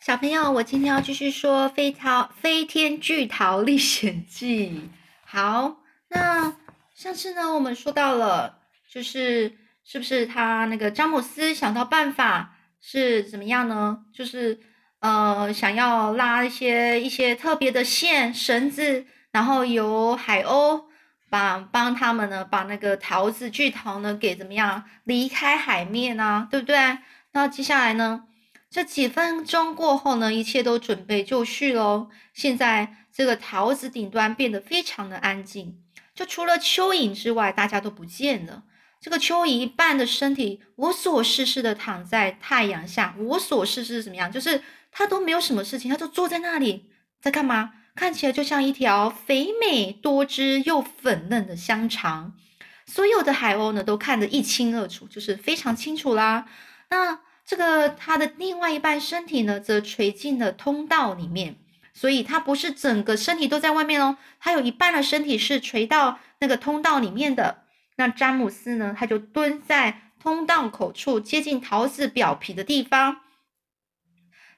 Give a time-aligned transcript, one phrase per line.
[0.00, 4.68] 小朋友，我今天要继续说《飞逃飞天巨桃历险记》。
[5.26, 5.76] 好，
[6.08, 6.56] 那
[6.94, 8.60] 上次呢，我们说到了，
[8.90, 13.98] 就是是不是他那个詹姆斯想到办法是怎么样呢？
[14.10, 14.58] 就是
[15.00, 20.84] 呃，想要拉一些一些特别的线绳子，然后由海鸥
[21.28, 26.96] 把帮他们呢，把那个桃子巨桃呢给怎么样离开海面啊，对不对？
[27.32, 28.24] 那接下来呢？
[28.70, 32.08] 这几分钟过后呢，一切都准备就绪喽。
[32.32, 35.82] 现在这个桃子顶端变得非常的安静，
[36.14, 38.62] 就除了蚯蚓之外，大家都不见了。
[39.00, 44.30] 这个蚯蚓一半的身体无所事事的躺在太阳下，无所事事是怎么样？
[44.30, 47.72] 就是它都没有什么事情，它就坐在那里，在干嘛？
[47.96, 52.34] 看起来就像一条肥美多汁又粉嫩的香肠。
[52.86, 56.46] 所有的海鸥呢，都看得一清二楚，就是非常清楚啦。
[56.90, 57.18] 那。
[57.50, 61.56] 这个他的另外一半身体呢，则垂进了通道里面，
[61.92, 67.64] 所以它不是整个身体都在外面哦，它有一半的身体是垂到那个通道里面的。
[67.96, 73.16] 那詹姆斯呢，他就蹲在通道口处，接近桃子表皮的地方。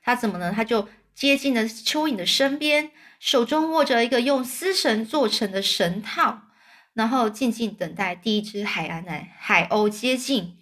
[0.02, 0.52] 他怎么呢？
[0.54, 6.42] 他就接近了蚯蚓的身边，手中握着一个用丝绳做成的绳套，
[6.92, 10.58] 然后静静等待第一只海岸的海鸥接近。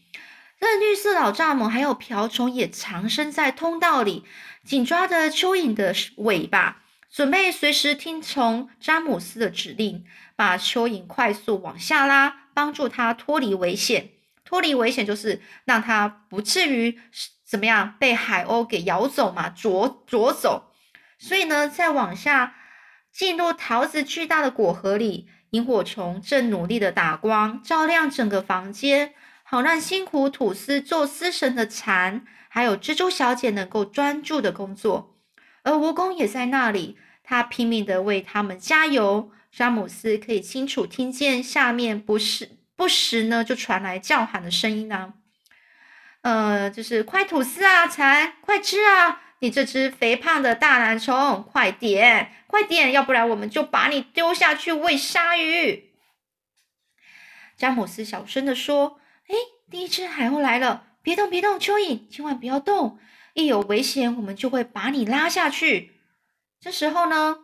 [0.61, 4.25] 那绿色老蚱蜢还有瓢虫也藏身在通道里，
[4.63, 10.05] 紧抓着蚯蚓的尾巴，准备随时听从詹姆斯的指令，
[10.37, 14.11] 把蚯蚓快速往下拉，帮助它脱离危险。
[14.45, 16.99] 脱离危险就是让它不至于
[17.47, 20.73] 怎么样被海鸥给咬走嘛，啄啄走。
[21.19, 22.55] 所以呢，再往下
[23.13, 29.15] 进入桃子巨大的果核里，萤火虫正努力的打光，照亮整个房间。
[29.51, 35.17] 好让辛苦吐丝做丝绳的蚕，还有蜘蛛小姐能够专注的工作，
[35.65, 39.33] 而蜈蚣也在那里，他拼命的为他们加油。
[39.51, 45.15] 詹姆斯可以清楚听见下面不时不时呢就传来叫喊的声音呢，
[46.21, 49.21] 呃，就是快吐丝啊，蚕，快吃啊！
[49.41, 55.91] 你这只肥胖的大蓝虫，快点，快点，要不然我们就把你丢下去喂鲨鱼。
[57.57, 59.00] 詹姆斯小声的说。
[59.31, 59.37] 哎，
[59.71, 60.89] 第一只海鸥来了！
[61.03, 62.99] 别动，别动，蚯蚓，千万不要动！
[63.35, 65.93] 一有危险，我们就会把你拉下去。
[66.59, 67.37] 这时候呢，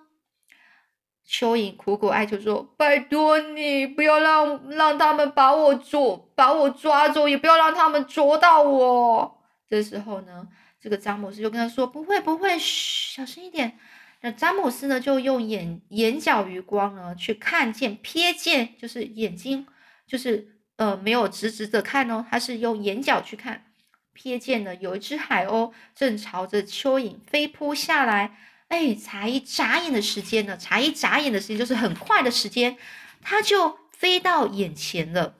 [1.25, 10.49] 蚯蚓苦苦哀求说：“拜托你，不要让让他们把我捉，把我抓走，也不要让他们捉到我。”这时候呢，
[10.81, 13.79] 这个詹姆斯就跟他说：“不会，不会，嘘，小声一点。”
[14.23, 19.69] 那詹姆斯呢，就用眼眼角余光呢，去看见、瞥见，就是眼睛，
[20.05, 20.56] 就是。
[20.77, 23.65] 呃，没有直直的看哦，他是用眼角去看，
[24.15, 28.37] 瞥见了有一只海鸥正朝着蚯蚓飞扑下来。
[28.69, 32.77] 哎，才一眨眼的时间呢，才一眨眼的时间就是很快的时间，
[33.23, 35.37] 它就飞到眼前了。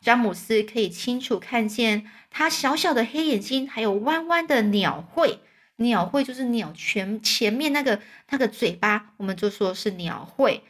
[0.00, 5.40] 詹姆斯可以清楚看见它小小的黑眼睛，还有弯弯的鸟喙。
[5.76, 8.00] 鸟喙就是鸟全前面那个
[8.30, 10.62] 那个嘴巴，我们就说是鸟喙。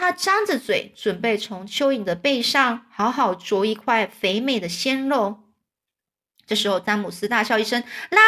[0.00, 5.40] 他张着嘴，准备从蚯蚓的背上好好啄一块肥美的鲜肉。
[6.46, 8.18] 这时候，詹姆斯大笑一声，拉！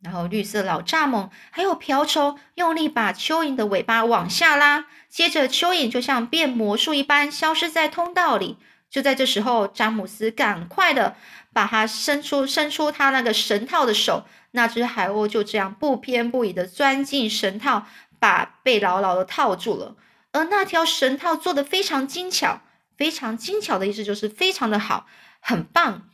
[0.00, 4.86] 然后，绿色老蚱蜢还有瓢虫用力把蚯蚓的尾巴往下拉。
[5.08, 8.58] 接着，蚯蚓就像变魔术一般消失在通道里。
[8.90, 11.14] 就在这时候，詹姆斯赶快的
[11.52, 17.86] 把他伸出伸出他那个绳套的手，那只海鸥就这样不偏不倚的钻进绳套，
[18.18, 19.96] 把被牢牢的套住了。
[20.32, 22.62] 而那条绳套做的非常精巧，
[22.96, 25.06] 非常精巧的意思就是非常的好，
[25.40, 26.08] 很棒，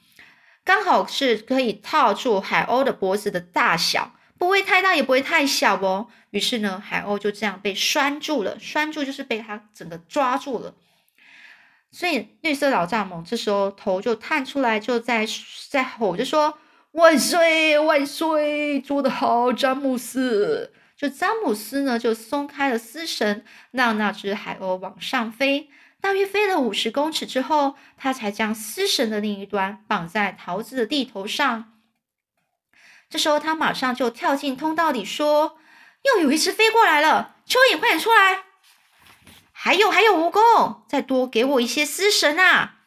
[0.65, 6.09] 刚好是可以套住海鸥的脖子的大小，不会太大也不会太小哦。
[6.31, 10.75] 于是呢，海鸥就这样被拴住了，拴住就是被它整个抓住了。
[11.91, 15.27] 所以绿色老蚱蜢这时候头就探出来，就在
[15.71, 16.59] 在吼着说
[16.93, 25.71] ：“万岁万岁，做得好，詹姆斯。”就詹姆斯呢，就松开了丝绳，让那只海鸥往上飞。
[26.01, 31.73] 大约飞了五十公尺之后，他才将丝绳的另一端绑在桃子的地头上。
[33.09, 35.59] 这时候，他马上就跳进通道里，说
[36.03, 38.43] ：“又有一只飞过来了，蚯蚓，快点出来！
[39.53, 42.79] 还有，还有蜈蚣，再多给我一些丝绳啊！”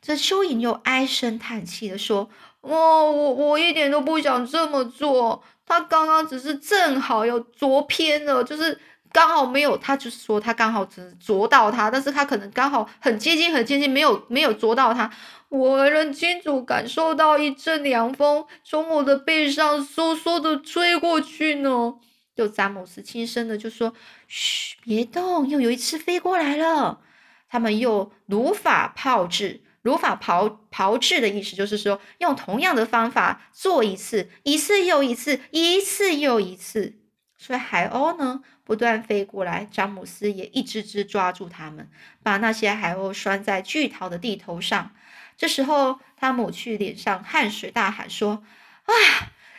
[0.00, 2.30] 这蚯蚓又唉声叹气的说
[2.62, 8.76] ：“哦，我我一点都不想这么做。”他刚刚只是正好有捉偏了，就是
[9.12, 15.08] 刚好没有，他就是说他刚好只啄到它，但是他可能刚好很接近很接近，没有没有啄到它。
[15.48, 21.94] 我很清楚感受到一阵凉风从我的背上嗖嗖的吹过去呢。
[22.34, 23.92] 就詹姆斯轻声的就说
[24.26, 27.00] ：“嘘，别动，又有一次飞过来了。”
[27.48, 36.98] 他们又如法炮制，如法炮炮制的意思就是说，用同样的方法做一次，一次又一次，一次又一次。
[37.38, 41.90] 所以海鸥呢不断飞过来，詹姆斯也一只只抓住它们，
[42.22, 44.92] 把那些海鸥拴在巨桃的地头上。
[45.38, 48.44] 这时候，他抹去脸上汗水，大喊说
[48.84, 48.92] ：“啊，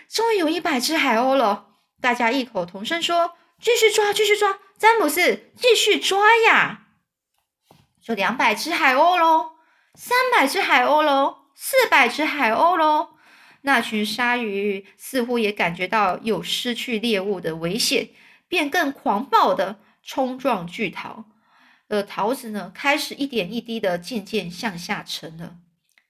[0.07, 1.69] 终于有一百只海鸥了！”
[1.99, 6.83] 大家异口同声说：“继续抓，继续抓！”詹姆斯继续抓呀，
[7.99, 9.53] 就两百只海鸥喽，
[9.93, 13.09] 三百只海鸥喽，四百只海鸥喽。
[13.63, 18.09] 那群鲨鱼似乎也感觉到有失去猎物的危险，
[18.47, 21.25] 便更狂暴的冲撞巨桃。
[21.89, 25.55] 而桃子呢，开始一点一滴的渐渐向下沉了。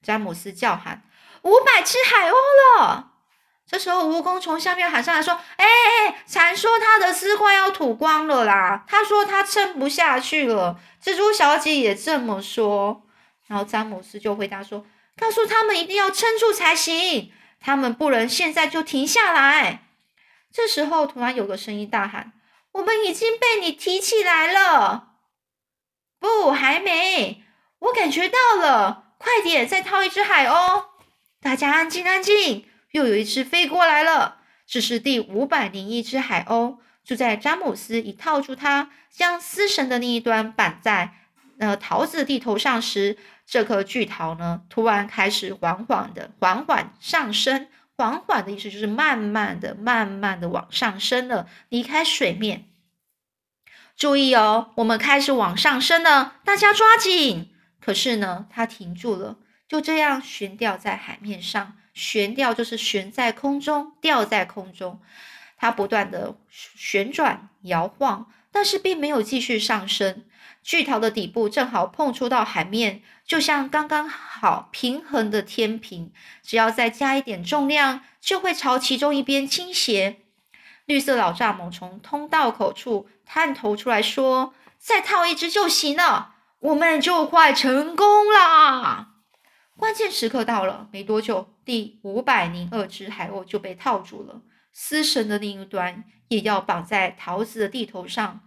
[0.00, 1.02] 詹姆斯叫喊
[1.42, 2.34] ：“五百只海鸥
[2.78, 3.10] 了！”
[3.66, 8.84] 这时候，蜈蚣从下面喊上来说：“哎哎，蝉说它的丝快要吐光了啦！
[8.86, 13.02] 他说他撑不下去了。”蜘蛛小姐也这么说。
[13.52, 19.82] 然后詹姆斯就回答说：“告诉他们一定要撑住才行，他们不能现在就停下来。”
[20.50, 22.32] 这时候，突然有个声音大喊
[22.72, 25.16] ：“我们已经被你提起来了！”
[26.18, 27.44] 不，还没，
[27.80, 29.12] 我感觉到了。
[29.18, 30.84] 快点，再套一只海鸥！
[31.42, 32.66] 大家安静，安静！
[32.92, 36.78] 又有一只飞过来了，这是第五百零一只海鸥。
[37.04, 41.21] 就在詹姆斯一套住它，将丝绳的另一端绑在
[41.58, 43.16] 呃桃子地头上时，
[43.46, 47.68] 这颗巨桃呢，突然开始缓缓的、缓缓上升。
[47.94, 52.64] 缓缓的意思就是慢慢的、慢慢的往上升了，离开水面。
[53.94, 57.50] 注意哦，我们开始往上升了，大家抓紧！
[57.80, 59.36] 可是呢，它停住了，
[59.68, 61.74] 就这样悬吊在海面上。
[61.92, 65.00] 悬吊就是悬在空中，吊在空中。
[65.58, 70.24] 它不断的旋转摇晃，但是并没有继续上升。
[70.62, 76.12] 巨桃的底部正好碰触到海面，就像刚刚好平衡的天平。
[76.42, 80.18] 只要再加一点重量，就会朝其中一边倾斜。
[80.86, 86.30] 绿色老蚱蜢从通道口处探头出来说：“再套一只就行了。”
[86.62, 89.14] 我们就快成功啦！
[89.76, 94.42] 关键时刻到了，没多久，第五百零二只海鸥就被套住了，
[94.72, 98.42] 丝绳的另一端也要绑在桃子的地头上。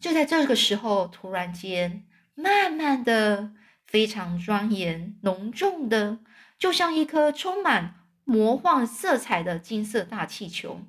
[0.00, 2.04] 就在这个时候，突然间，
[2.34, 3.52] 慢慢的、
[3.86, 6.18] 非常庄严、隆重的，
[6.58, 10.80] 就像一颗充满魔幻色彩的金色大气球，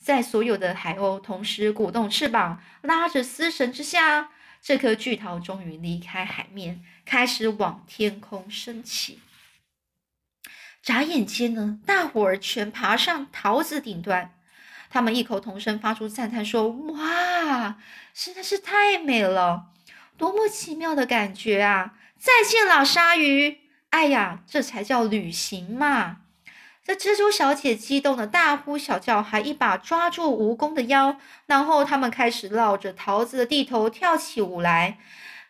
[0.00, 4.30] 在所有的海鸥同时鼓动翅膀、拉着丝绳之下。
[4.60, 9.20] 这颗巨桃终于离开海面，开始往天空升起。
[10.82, 14.34] 眨眼间呢，大伙儿全爬上桃子顶端，
[14.90, 17.76] 他们异口同声发出赞叹说：“哇，
[18.14, 19.66] 实在是太美了，
[20.16, 23.58] 多么奇妙的感觉啊！”再见了，鲨鱼！
[23.90, 26.18] 哎呀，这才叫旅行嘛！
[26.84, 34.98] 这蜘蛛小姐激动的大呼小叫，还一把抓住蜈蚣的腰，然后他们开始绕着桃子的地头跳起舞来。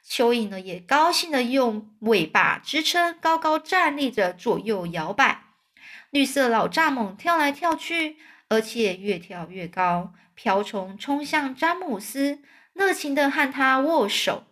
[0.06, 5.43] 蚯蚓呢，也高兴的用尾巴支撑，高高站立着，左右摇摆。
[6.11, 8.17] 绿色老蚱蜢跳来跳去，
[8.48, 10.12] 而且越跳越高。
[10.34, 12.40] 瓢虫冲向詹姆斯，
[12.72, 14.44] 热情的和他握手。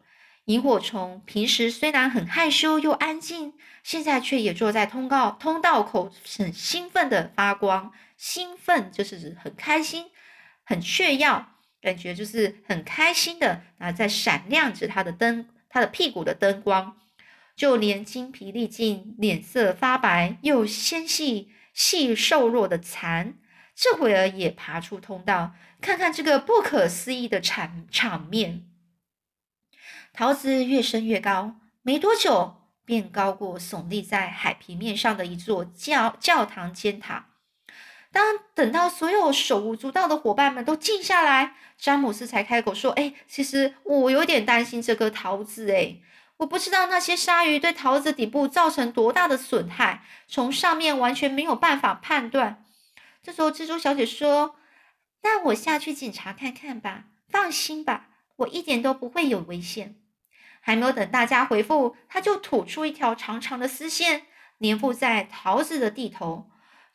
[0.47, 3.55] 萤火虫平时虽然很害羞又安静。
[3.83, 7.93] 现在却也坐在通告通道口，很兴奋的发光。
[8.17, 10.07] 兴奋就是很开心、
[10.65, 16.97] 很炫耀，感觉就是很开心的啊，在闪亮着它的灯，它的屁股的灯光。
[17.55, 23.35] 就连精疲力尽、脸色发白又纤细细瘦弱的蚕，
[23.77, 28.67] 这会儿也爬出通道，看看这个不可思议的场场面。
[30.13, 32.63] 桃子越升越高，没多久。
[32.87, 37.27] 便高过耸立在海平面上的一座教教堂尖塔。
[38.13, 45.73] 当等到所有手舞足蹈的伙伴们都静下来，詹姆斯才开口说：“哎，其实我有点担心这颗桃子。
[45.73, 45.97] 哎，
[46.37, 52.65] 我不知道那些鲨鱼对桃子底部造成多大的损害，从上面完全没有办法判断。”
[53.27, 54.55] 这时候，蜘蛛小姐说
[55.25, 57.07] ：“那我下去检查看看吧。
[57.29, 58.07] 放心吧，
[58.37, 59.97] 我一点都不会有危险。”
[60.63, 64.27] 还没有等大家回复，他就吐出一条长长的丝线，
[64.61, 66.49] 粘附在桃子的地头。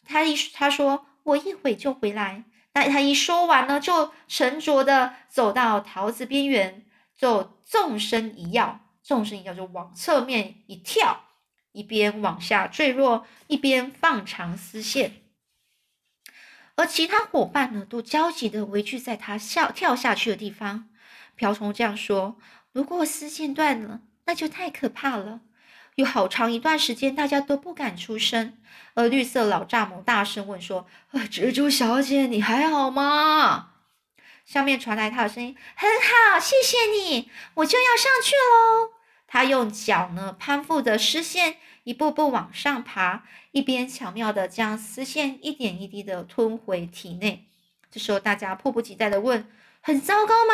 [0.05, 2.45] 他一他说：“我一会就回来。”
[2.75, 11.25] 那他一说完呢，就沉着的走到桃子边缘，就纵身一跃，纵身一跃就往侧面一跳，
[11.73, 15.20] 一边往下坠落，一边放长丝线。
[16.75, 20.89] 而其他伙伴呢，都焦急的围聚在他下跳下去的地方。
[21.35, 22.37] 瓢虫这样说
[22.71, 25.41] ：“如果丝线断了，那就太可怕了。”
[25.95, 28.57] 有好长一段时间，大家都不敢出声。
[28.93, 33.71] 而绿色老蚱蜢大声问说：“啊，蜘蛛小姐，你还好吗？”
[34.45, 38.91] 下面传来他的声音：“很好，谢谢你，我就要上去喽。”
[39.27, 47.47] 他用脚呢攀附着丝线，一步步往上爬，一边巧妙的将丝线一点一滴的吞回体内。
[47.89, 49.49] 这时候，大家迫不及待的问
[49.81, 50.53] ：“很糟糕吗？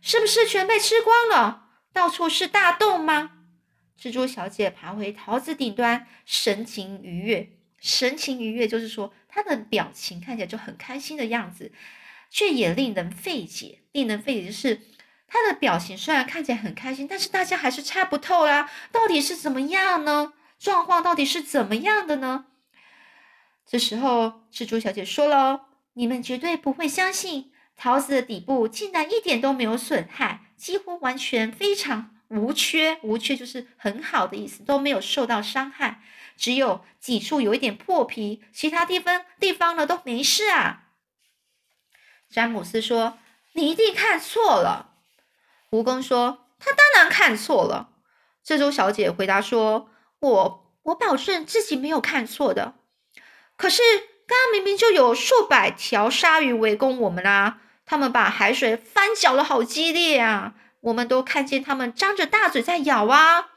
[0.00, 1.70] 是不是全被吃光了？
[1.92, 3.30] 到处是大洞吗？”
[4.00, 7.50] 蜘蛛小姐爬回桃子顶端，神情愉悦。
[7.80, 11.72] 神情愉悦就是说，她的表情看起来就很开心的样子，
[12.30, 13.80] 却也令人费解。
[13.92, 14.82] 令人费解的是，
[15.26, 20.32] 她的表情虽然看起来很开心，但是大家还是猜不透啦，到底是怎么样呢？
[20.62, 22.44] 状况到底是怎么样的呢？
[23.66, 36.00] 这时候，蜘蛛小姐说了：“你们绝对不会相信，桃子的底部竟然一点都没有损害，几乎完全非常。”无缺，无缺就是很好的意思，都没有受到伤害，
[36.36, 40.84] 只有几处有一点破皮，其他地方地方呢都没事啊。
[42.30, 43.18] 詹姆斯说
[43.52, 44.94] ：“你一定看错了。”
[45.70, 47.90] 蜈蚣说：“他当然看错了。”
[48.42, 49.90] 这周小姐回答说
[50.22, 52.74] ：“我我保证自己没有看错的。
[53.56, 53.82] 可是
[54.26, 63.50] 刚刚明明就有数百条鲨鱼围攻我们啊，他们把海水翻搅的好激烈啊！”我们都看见他们张着大嘴在咬啊！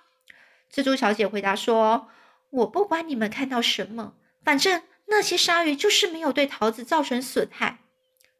[0.71, 2.09] 蜘蛛小姐回答说
[2.51, 7.79] ：“我不管你们看到什么，反正那些鲨鱼就是没有对桃子造成损害。”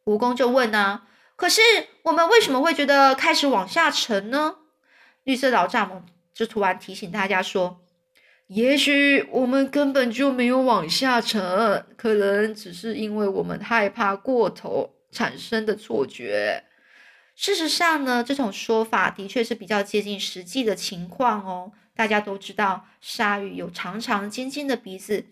[0.06, 1.02] 蜈蚣就问呢
[1.36, 1.62] ：“可是
[2.04, 4.58] 我们为什么会觉得开始往下沉呢？”
[5.26, 7.82] 绿色老蚱蜢就突然提醒大家说
[8.48, 16.64] ：“也许我们根本就没有往下沉，可能只是因为我们害怕过头产生的错觉。”
[17.36, 21.72] 事实上呢，这种说法的确是比较接近实际的情况哦。
[21.96, 25.26] 大家都知道，鲨鱼有长长尖尖的鼻子，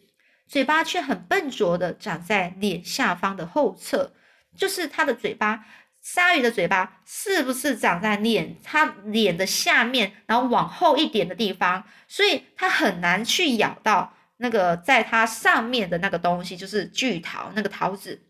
[0.48, 4.14] 嘴巴却很笨拙的长在脸下方的后侧，
[4.58, 5.66] 就是它的嘴巴。
[6.04, 11.84] 鲨鱼的嘴巴是不是长在脸它脸的下面，然后往后一点的地方？
[12.08, 18.22] 所以它很难去咬到那个在它上面的那个东西，就是巨桃那个桃子。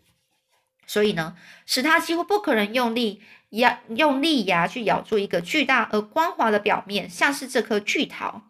[0.86, 3.22] 所以呢，使它几乎不可能用力。
[3.54, 8.42] 牙用利牙去咬住一个巨大而光滑的表面，像是这颗巨桃。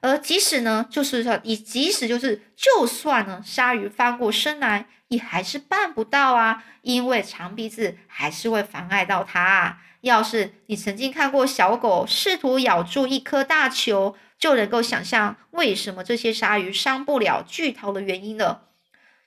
[0.00, 9.40] 而即使呢，就是说，你即使就是，就算呢，鲨鱼翻过身来，也还是办不到啊，因为长鼻子还是会妨碍到它。
[9.40, 18.68] 啊要是你曾经看过小狗试图咬住一颗大球，就能够想象为什么这些鲨鱼伤不了巨头的原因了。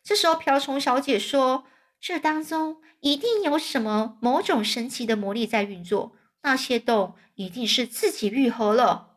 [0.04, 1.66] 这时候，瓢虫小姐说
[2.00, 6.12] ：“这当中。”一定有什么某种神奇的魔力在运作，
[6.44, 9.11] 那些洞一定是自己愈合了。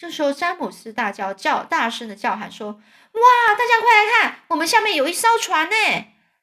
[0.00, 2.68] 这时候，詹姆斯大叫叫大声的叫喊说
[3.12, 3.20] ：“哇！
[3.54, 5.76] 大家快来看，我们下面有一艘船呢！”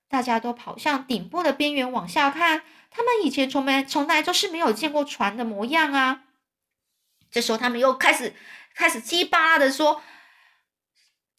[0.07, 2.61] 大家都跑向顶部的边缘往下看，
[2.91, 6.21] 他们以前从没从来都是没有见过船的模样啊。
[7.31, 8.35] 这时候，他们又开始
[8.75, 10.03] 开始叽巴的说：“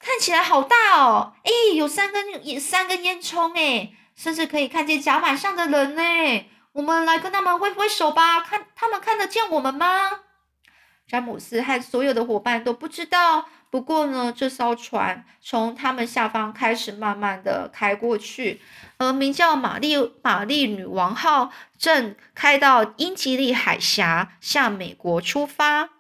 [0.00, 1.34] 看起来好大哦！
[1.44, 10.22] 哎，有三根烟三根烟囱哎。”甚至可以看见甲板上的人呢，我们来跟他们挥挥手吧，看他们看得见我们吗？
[11.09, 13.47] 詹姆斯和所有的伙伴都不知道。
[13.71, 18.61] 不过呢，这艘船从他们下方开始慢慢的开过去，
[18.97, 25.98] 而名叫玛丽玛丽女王号正开到英吉利海峡，向美国出发。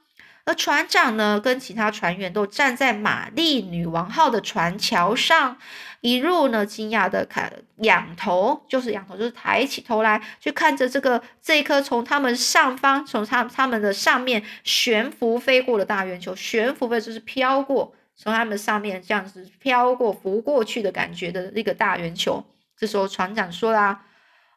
[0.48, 5.58] 而船长呢，跟其他船员都站在玛丽女王号的船桥上，
[6.00, 22.42] 一路呢惊讶的看仰头，就是仰头，就是抬起头来去看着这个这一颗从他们上方，从他他们的上面悬浮飞过的大圆球，悬浮的就是飘过，从他们上面这样子飘过浮过去的感觉的那个大圆球。
[22.74, 24.06] 这时候船长说啦：“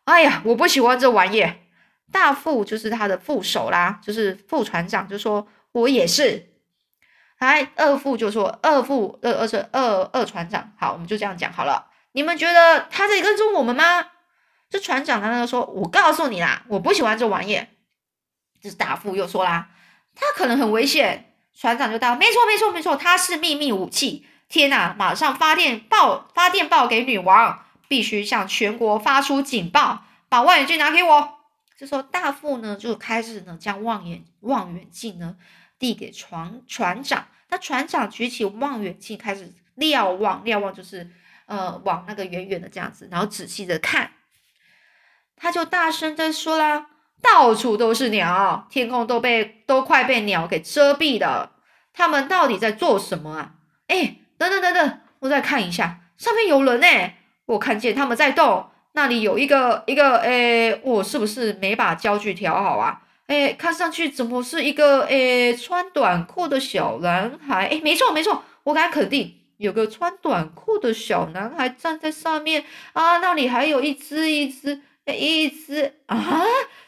[0.05, 1.45] 哎呀，我不喜欢这玩意。”
[2.13, 5.45] 大副就是他的副手啦，就是副船长就说。
[5.73, 6.53] 我也是，
[7.39, 11.87] 来二副就说二副二二是二二船长，好，我们就这样讲好了。
[12.11, 13.83] 你们觉得他在跟踪我们吗？
[14.69, 17.61] 这船长他那个说，我告诉你啦，我不喜欢这玩意。
[18.61, 19.69] 这是大副又说啦，
[20.15, 21.33] 他可能很危险。
[21.53, 24.25] 船长就答，没错没错没错，他是秘密武器。
[24.47, 31.39] 天哪，马上发电报发电报给女王，必须向全国发出警报，把望远镜拿给我。
[31.77, 35.35] 这时候大副呢就开始呢将望远望远镜呢
[35.81, 41.09] 递给船船长，那船长举起望远镜开始瞭望，瞭望就是
[41.47, 44.11] 呃往那个远远的这样子，然后仔细的看，
[45.35, 46.85] 他就大声的说啦
[47.19, 51.53] ：“到处都是鸟，天空都被都快被鸟给遮蔽了，
[51.91, 53.55] 他们到底在做什么啊？
[53.88, 57.13] 哎，等等等等，我再看一下，上面有人呢，
[57.47, 63.01] 我看见他们在动。”那里有一个一个诶，我是不是没把焦距调好啊？
[63.31, 67.67] 诶，看上去怎么是一个诶穿短裤的小男孩？
[67.67, 73.19] 诶，没错没错，我敢肯定有个穿短裤的小男孩站在上面啊！
[73.19, 76.43] 那里还有一只一只一只啊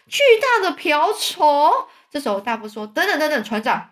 [0.05, 1.71] 巨大的瓢虫。
[2.11, 3.91] 这时候大夫说：“等等等等，船长。”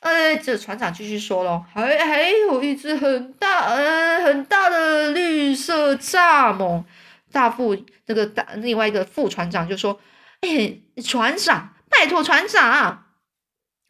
[0.00, 6.84] 呃，这船长继续说喽，还还有一只很大呃很大的绿色蚱蜢。
[7.32, 7.74] 大副
[8.04, 9.98] 那个大另外一个副船长就说
[10.42, 13.06] ：“哎，船长，拜托船长。”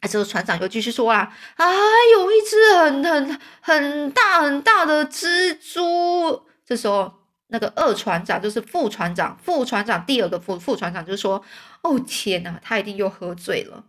[0.01, 1.65] 哎，这个船长又继续说啊：“啊，
[2.13, 11.43] 有一只很很很大很大的蜘蛛。”这时候，那个二船长就是副船长，副船长第二个副副船长就说
[11.83, 13.85] ：“哦天哪，他一定又喝醉了。”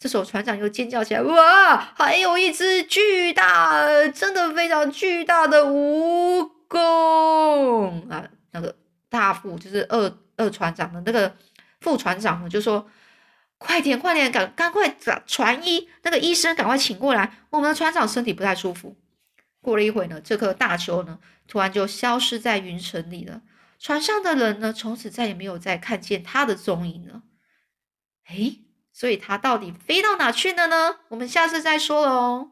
[0.00, 8.74] 这时候船长又尖叫起来：“哇，还有一只巨大，真的非常巨大的蜈蚣啊！”那个
[9.08, 11.32] 大副就是二二船长的那个
[11.86, 12.90] 副船长呢，就说
[13.58, 18.96] ：“快点，快点，赶赶快找船医，那个医生赶快请过来，我们的船长身体不太舒服。”
[19.62, 23.42] 过了一会呢，这颗大球呢，突然就消失在云层里了。
[23.78, 27.22] 船上的人呢，从此再也没有再看见他的踪影了。
[28.30, 30.96] 诶，所以他到底飞到哪去了呢？
[31.10, 32.50] 我们下次再说喽。